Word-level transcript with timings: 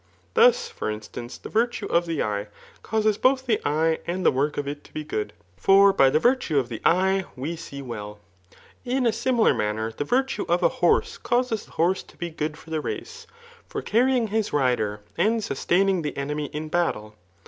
Thus, 0.33 0.67
for 0.67 0.89
instance, 0.89 1.37
the 1.37 1.51
^^rtue 1.51 1.87
of 1.87 2.07
the 2.07 2.23
eye, 2.23 2.47
causes 2.81 3.19
both 3.19 3.45
the 3.45 3.61
eye 3.63 3.99
dnd 4.07 4.23
the 4.23 4.31
work 4.31 4.57
of 4.57 4.65
k 4.65 4.73
iB^ 4.73 4.93
be 4.93 5.03
good; 5.03 5.31
for 5.57 5.93
by 5.93 6.09
the 6.09 6.17
virtue 6.17 6.57
of 6.57 6.69
the 6.69 6.81
eye 6.83 7.25
we 7.35 7.55
see 7.55 7.83
well. 7.83 8.17
la 8.83 8.95
i^milar 8.97 9.55
manner 9.55 9.91
the 9.91 10.03
virtue 10.03 10.43
of 10.49 10.63
a 10.63 10.69
horse 10.81 11.19
causes 11.19 11.65
the 11.65 11.73
horse 11.73 12.01
to 12.01 12.17
ti^ 12.17 12.35
good 12.35 12.57
for 12.57 12.71
the 12.71 12.81
race, 12.81 13.27
for 13.67 13.83
carrying 13.83 14.29
his 14.29 14.51
rider, 14.51 15.01
and 15.19 15.41
sustai& 15.41 15.83
lotg'the 15.85 16.17
enemy 16.17 16.45
in 16.45 16.67
battle. 16.67 17.13